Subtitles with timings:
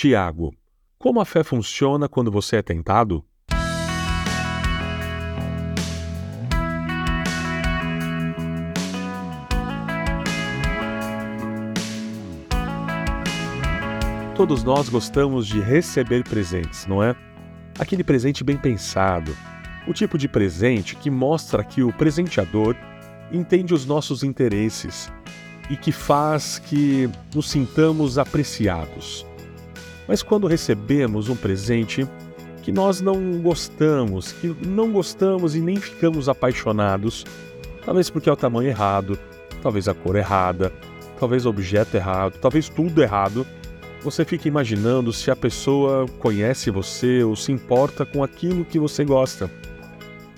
[0.00, 0.50] Tiago,
[0.98, 3.22] como a fé funciona quando você é tentado?
[14.34, 17.14] Todos nós gostamos de receber presentes, não é?
[17.78, 19.36] Aquele presente bem pensado,
[19.86, 22.74] o tipo de presente que mostra que o presenteador
[23.30, 25.12] entende os nossos interesses
[25.68, 29.28] e que faz que nos sintamos apreciados.
[30.10, 32.04] Mas quando recebemos um presente
[32.64, 37.24] que nós não gostamos, que não gostamos e nem ficamos apaixonados,
[37.84, 39.16] talvez porque é o tamanho errado,
[39.62, 40.72] talvez a cor errada,
[41.16, 43.46] talvez o objeto errado, talvez tudo errado,
[44.02, 49.04] você fica imaginando se a pessoa conhece você ou se importa com aquilo que você
[49.04, 49.48] gosta.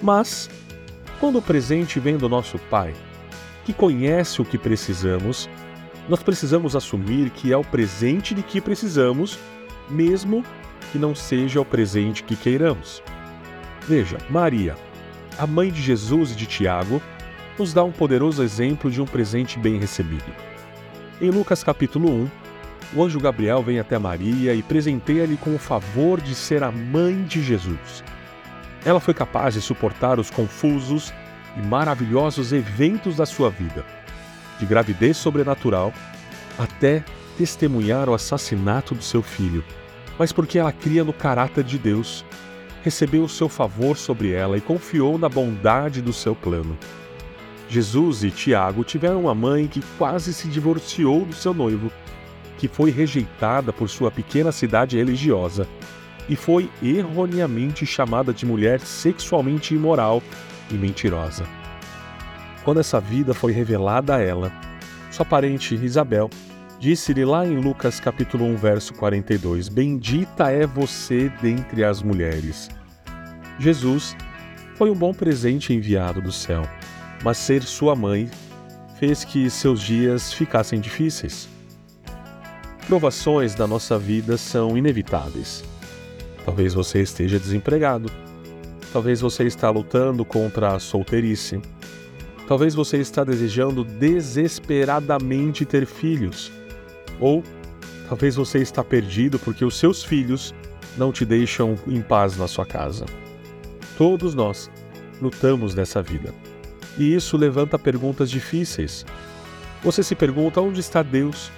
[0.00, 0.48] Mas,
[1.18, 2.94] quando o presente vem do nosso Pai,
[3.64, 5.50] que conhece o que precisamos,
[6.08, 9.36] nós precisamos assumir que é o presente de que precisamos,
[9.88, 10.44] mesmo
[10.92, 13.02] que não seja o presente que queiramos.
[13.86, 14.76] Veja, Maria,
[15.38, 17.00] a mãe de Jesus e de Tiago,
[17.58, 20.30] nos dá um poderoso exemplo de um presente bem recebido.
[21.20, 22.30] Em Lucas capítulo 1,
[22.94, 27.22] o anjo Gabriel vem até Maria e presenteia-lhe com o favor de ser a mãe
[27.24, 28.04] de Jesus.
[28.84, 31.12] Ela foi capaz de suportar os confusos
[31.56, 33.84] e maravilhosos eventos da sua vida,
[34.58, 35.92] de gravidez sobrenatural
[36.58, 37.04] até
[37.36, 39.64] testemunhar o assassinato do seu filho,
[40.18, 42.24] mas porque ela cria no caráter de Deus,
[42.82, 46.76] recebeu o seu favor sobre ela e confiou na bondade do seu plano.
[47.68, 51.90] Jesus e Tiago tiveram uma mãe que quase se divorciou do seu noivo,
[52.58, 55.66] que foi rejeitada por sua pequena cidade religiosa
[56.28, 60.22] e foi erroneamente chamada de mulher sexualmente imoral
[60.70, 61.46] e mentirosa.
[62.64, 64.52] Quando essa vida foi revelada a ela,
[65.10, 66.30] sua parente Isabel
[66.78, 72.68] disse-lhe lá em Lucas capítulo 1, verso 42: Bendita é você dentre as mulheres.
[73.58, 74.16] Jesus
[74.76, 76.62] foi um bom presente enviado do céu,
[77.22, 78.30] mas ser sua mãe
[78.98, 81.48] fez que seus dias ficassem difíceis.
[82.86, 85.64] Provações da nossa vida são inevitáveis.
[86.44, 88.10] Talvez você esteja desempregado.
[88.92, 91.60] Talvez você está lutando contra a solteirice.
[92.46, 96.52] Talvez você está desejando desesperadamente ter filhos.
[97.20, 97.42] Ou
[98.08, 100.54] talvez você está perdido porque os seus filhos
[100.96, 103.04] não te deixam em paz na sua casa.
[103.96, 104.70] Todos nós
[105.20, 106.34] lutamos nessa vida.
[106.98, 109.04] E isso levanta perguntas difíceis.
[109.82, 111.50] Você se pergunta onde está Deus?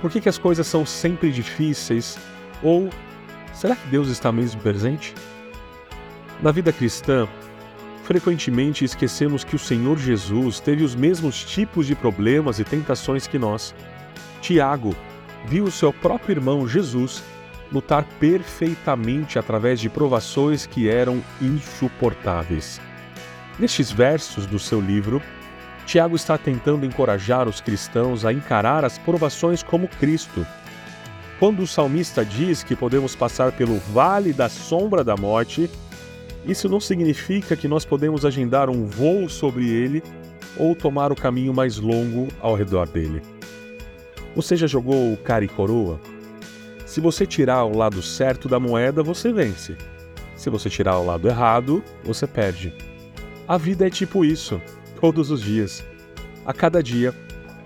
[0.00, 2.18] Por que, que as coisas são sempre difíceis?
[2.62, 2.88] Ou
[3.52, 5.14] será que Deus está mesmo presente?
[6.42, 7.28] Na vida cristã,
[8.04, 13.38] frequentemente esquecemos que o Senhor Jesus teve os mesmos tipos de problemas e tentações que
[13.38, 13.74] nós.
[14.40, 14.94] Tiago
[15.46, 17.22] viu seu próprio irmão Jesus
[17.72, 22.80] lutar perfeitamente através de provações que eram insuportáveis.
[23.58, 25.22] Nestes versos do seu livro,
[25.86, 30.46] Tiago está tentando encorajar os cristãos a encarar as provações como Cristo.
[31.38, 35.70] Quando o salmista diz que podemos passar pelo vale da sombra da morte,
[36.44, 40.02] isso não significa que nós podemos agendar um voo sobre ele
[40.56, 43.22] ou tomar o caminho mais longo ao redor dele.
[44.34, 46.00] Você já jogou o cara e coroa?
[46.86, 49.76] Se você tirar o lado certo da moeda, você vence.
[50.36, 52.72] Se você tirar o lado errado, você perde.
[53.46, 54.60] A vida é tipo isso
[55.00, 55.84] todos os dias.
[56.46, 57.14] A cada dia,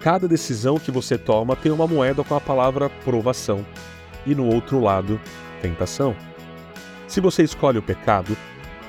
[0.01, 3.65] cada decisão que você toma tem uma moeda com a palavra provação
[4.27, 5.21] e no outro lado,
[5.61, 6.17] tentação.
[7.07, 8.37] Se você escolhe o pecado,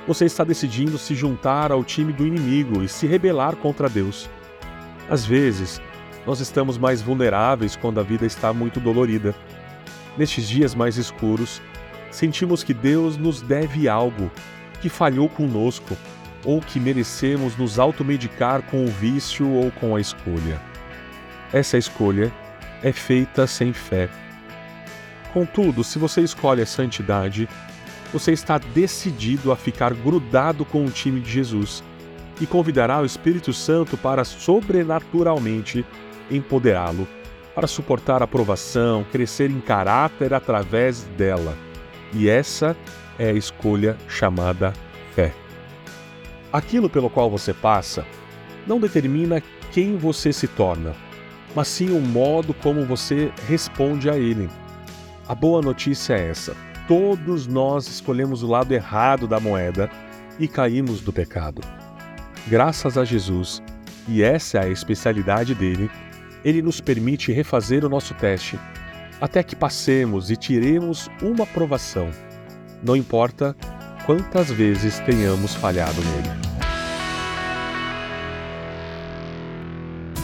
[0.07, 4.29] você está decidindo se juntar ao time do inimigo e se rebelar contra Deus.
[5.09, 5.81] Às vezes,
[6.25, 9.35] nós estamos mais vulneráveis quando a vida está muito dolorida.
[10.17, 11.61] Nestes dias mais escuros,
[12.09, 14.31] sentimos que Deus nos deve algo,
[14.81, 15.95] que falhou conosco
[16.43, 20.59] ou que merecemos nos automedicar com o vício ou com a escolha.
[21.51, 22.31] Essa escolha
[22.81, 24.09] é feita sem fé.
[25.33, 27.49] Contudo, se você escolhe a santidade,
[28.13, 31.83] você está decidido a ficar grudado com o time de Jesus
[32.39, 35.85] e convidará o Espírito Santo para sobrenaturalmente
[36.29, 37.07] empoderá-lo,
[37.53, 41.57] para suportar a provação, crescer em caráter através dela.
[42.13, 42.75] E essa
[43.17, 44.73] é a escolha chamada
[45.13, 45.33] fé.
[46.51, 48.05] Aquilo pelo qual você passa
[48.67, 49.41] não determina
[49.71, 50.93] quem você se torna,
[51.55, 54.49] mas sim o modo como você responde a ele.
[55.27, 56.55] A boa notícia é essa:
[56.87, 59.89] todos nós escolhemos o lado errado da moeda
[60.39, 61.61] e caímos do pecado.
[62.47, 63.61] Graças a Jesus,
[64.07, 65.89] e essa é a especialidade dele,
[66.45, 68.59] ele nos permite refazer o nosso teste,
[69.19, 72.11] até que passemos e tiremos uma aprovação,
[72.83, 73.55] não importa
[74.05, 76.29] quantas vezes tenhamos falhado nele.